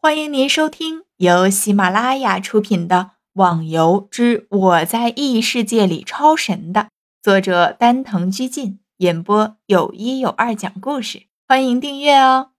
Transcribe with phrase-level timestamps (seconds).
[0.00, 2.96] 欢迎您收听由喜马拉雅出品的
[3.32, 6.90] 《网游之我在异世界里超神》的
[7.20, 11.26] 作者丹藤居进演播，有一有二讲故事。
[11.48, 12.52] 欢迎订阅哦。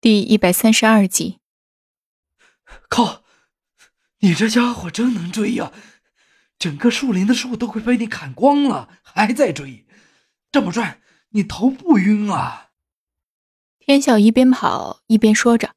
[0.00, 1.40] 第一百三十二集。
[2.88, 3.24] 靠！
[4.20, 5.72] 你这家伙真能追呀！
[6.56, 9.88] 整个树林的树都快被你砍光了，还在追，
[10.52, 11.00] 这么转，
[11.30, 12.69] 你头不晕啊？
[13.90, 15.74] 天笑一边跑一边说着，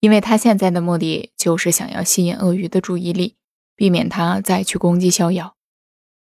[0.00, 3.36] 因为他现在的目的就是想要吸引鳄鱼的注意力，
[3.74, 5.56] 避免他再去攻击逍遥。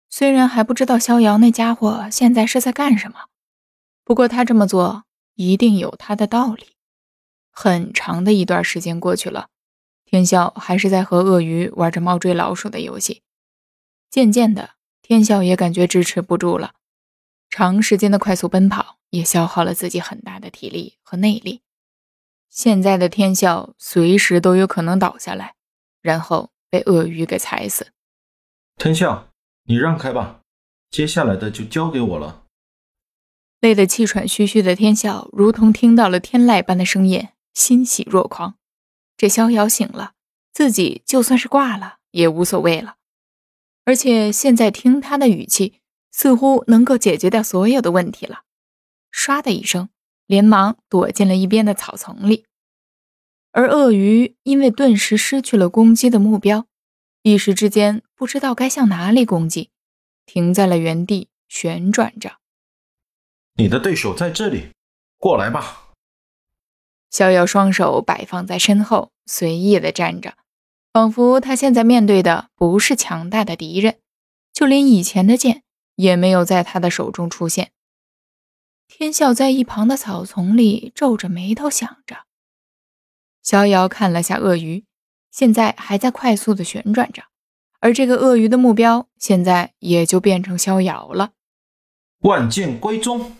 [0.09, 3.25] 虽然还不知道逍遥那家伙现在是在干什么，
[4.03, 5.03] 不过他这么做
[5.35, 6.69] 一定有他的道理。
[7.51, 9.49] 很长的一段时间过去了，
[10.03, 13.21] 天笑还是在和鳄鱼玩着猫追老鼠的游戏。
[14.09, 14.71] 渐渐的，
[15.03, 16.73] 天笑也感觉支持不住了，
[17.51, 18.97] 长时间的快速奔跑。
[19.11, 21.61] 也消耗了自己很大的体力和内力。
[22.49, 25.55] 现在的天笑随时都有可能倒下来，
[26.01, 27.91] 然后被鳄鱼给踩死。
[28.77, 29.29] 天笑，
[29.63, 30.41] 你让开吧，
[30.89, 32.43] 接下来的就交给我了。
[33.59, 38.55] 累得气喘吁吁的天笑，如同听到了天籁般的声音，欣喜若狂。
[39.15, 40.13] 这逍遥醒了，
[40.51, 42.95] 自己就算是挂了也无所谓了。
[43.85, 45.79] 而且现在听他的语气，
[46.11, 48.43] 似乎能够解决掉所有的问题了。
[49.13, 49.89] 唰的一声，
[50.25, 52.45] 连忙躲进了一边的草丛里。
[53.51, 56.65] 而鳄鱼因为顿时失去了攻击的目标，
[57.21, 59.69] 一时之间不知道该向哪里攻击，
[60.25, 62.37] 停在了原地旋转着。
[63.55, 64.69] 你的对手在这里，
[65.17, 65.89] 过来吧。
[67.09, 70.37] 逍遥双手摆放在身后，随意的站着，
[70.93, 73.99] 仿佛他现在面对的不是强大的敌人，
[74.53, 75.63] 就连以前的剑
[75.95, 77.73] 也没有在他的手中出现。
[78.93, 82.25] 天笑在一旁的草丛里皱着眉头想着。
[83.41, 84.83] 逍遥看了下鳄鱼，
[85.31, 87.23] 现在还在快速的旋转着，
[87.79, 91.31] 而这个鳄鱼的目标现在也就变成逍遥了。
[92.19, 93.37] 万剑归宗，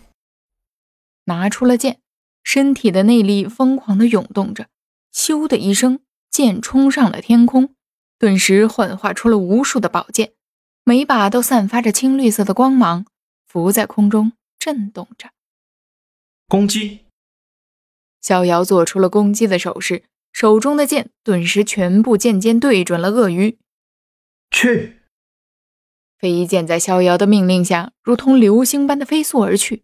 [1.24, 2.00] 拿出了剑，
[2.42, 4.68] 身体的内力疯狂的涌动着，
[5.14, 7.74] 咻的一声，剑冲上了天空，
[8.18, 10.32] 顿时幻化出了无数的宝剑，
[10.82, 13.04] 每把都散发着青绿色的光芒，
[13.46, 15.28] 浮在空中震动着。
[16.48, 17.00] 攻击！
[18.20, 23.58] 逍遥做出了攻击的手势，手中的剑顿时全部剑尖对准了鳄鱼。
[24.50, 25.00] 去！
[26.18, 29.82] 飞剑在逍遥的命令下，如同流星般的飞速而去。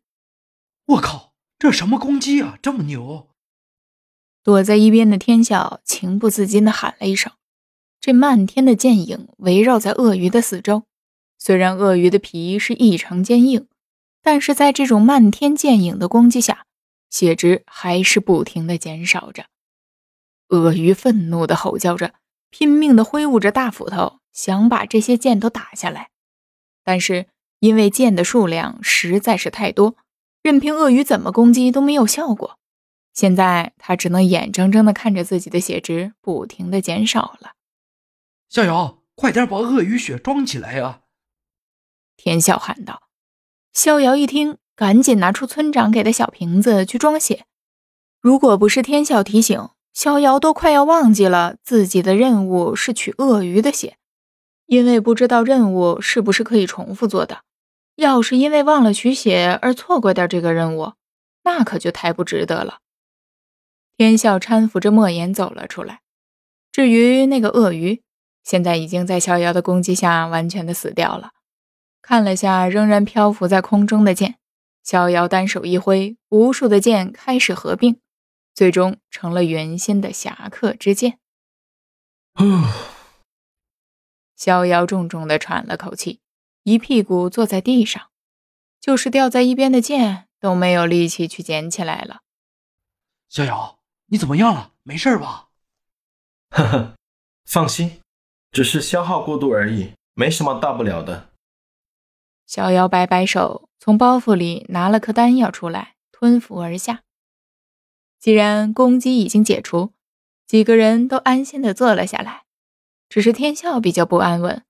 [0.86, 3.28] 我靠，这什么攻击啊，这么牛！
[4.44, 7.32] 躲在一边的天笑情不自禁地喊了一声。
[8.00, 10.84] 这漫天的剑影围绕在鳄鱼的四周，
[11.38, 13.66] 虽然鳄鱼的皮是异常坚硬。
[14.22, 16.66] 但是在这种漫天剑影的攻击下，
[17.08, 19.46] 血值还是不停的减少着。
[20.48, 22.14] 鳄鱼愤怒的吼叫着，
[22.50, 26.10] 拼命的挥舞着大斧头，想把这些剑都打下来。
[26.82, 27.26] 但是
[27.60, 29.96] 因为剑的数量实在是太多，
[30.42, 32.58] 任凭鳄鱼怎么攻击都没有效果。
[33.12, 37.52] 现在他只能眼睁睁的看着自己的血值不停的减少了。
[38.48, 41.00] 逍遥，快点把鳄鱼血装起来啊！
[42.16, 43.07] 天笑喊道。
[43.72, 47.44] 逍遥一听，赶紧拿出村长给的小瓶子去装血。
[48.20, 53.96] 如果不是天笑提醒，逍遥都快要忘记了自己的任务是取鳄鱼的血，
[54.66, 57.42] 因为不知道任务是不是可以重复做的。
[57.96, 60.92] 要是因为忘了取血而错过掉这个任务，
[61.44, 62.78] 那可就太不值得了。
[63.96, 66.00] 天笑搀扶着莫言走了出来。
[66.70, 68.02] 至于那个鳄鱼，
[68.44, 71.32] 现在已经在逍遥的攻击下完全的死掉了。
[72.08, 74.38] 看了下仍然漂浮在空中的剑，
[74.82, 78.00] 逍遥单手一挥，无数的剑开始合并，
[78.54, 81.18] 最终成了原先的侠客之剑。
[84.34, 86.20] 逍遥重重的喘了口气，
[86.62, 88.08] 一屁股坐在地上，
[88.80, 92.20] 就是掉在一边的剑都没有力气去捡起来了。
[93.28, 94.72] 逍遥，你怎么样了？
[94.82, 95.48] 没事吧？
[96.48, 96.94] 呵呵，
[97.44, 98.00] 放心，
[98.50, 101.27] 只是消耗过度而已，没什么大不了的。
[102.48, 107.02] 逍遥摆摆手，从包袱里拿了颗丹药出来，吞服而下。
[108.18, 109.92] 既然攻击已经解除，
[110.46, 112.44] 几个人都安心的坐了下来。
[113.10, 114.64] 只是天笑比较不安稳，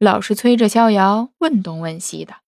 [0.00, 2.38] 老是催着逍遥问东问西的。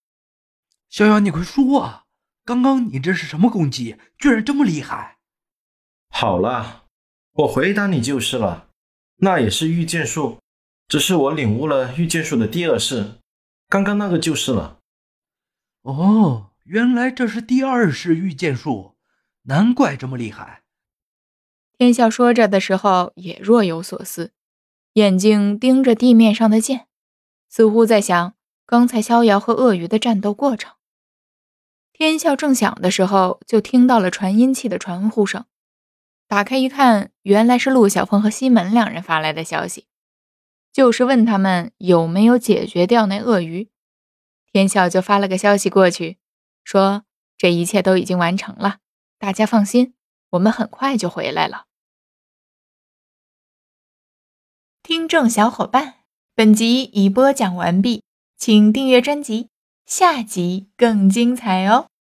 [0.91, 2.07] 逍遥，你快说啊！
[2.45, 3.97] 刚刚你这是什么攻击？
[4.19, 5.19] 居然这么厉害！
[6.09, 6.87] 好了，
[7.35, 8.67] 我回答你就是了。
[9.19, 10.41] 那也是御剑术，
[10.89, 13.21] 只是我领悟了御剑术的第二式。
[13.73, 14.81] 刚刚那个就是了。
[15.81, 18.97] 哦，原来这是第二式御剑术，
[19.45, 20.61] 难怪这么厉害。
[21.79, 24.35] 天笑说着的时候也若有所思，
[24.93, 26.87] 眼睛盯着地面上的剑，
[27.49, 28.35] 似乎在想
[28.67, 30.75] 刚才逍遥和鳄鱼的战斗过程。
[31.95, 35.47] 天笑正想的时候，就听到了传音器的传呼声。
[36.29, 39.87] 打开一看，原来是陆小凤和西门两人发来的消息，
[40.73, 43.71] 就是问他们有没有解决掉那鳄鱼。
[44.51, 46.19] 天笑就发了个消息过去，
[46.65, 47.05] 说
[47.39, 48.79] 这一切都已经完成了，
[49.19, 49.95] 大家放心，
[50.31, 51.67] 我们很快就回来了。
[54.83, 55.95] 听众小伙伴，
[56.35, 58.03] 本集已播讲完毕，
[58.37, 59.49] 请订阅专辑，
[59.87, 61.92] 下集更精彩哦。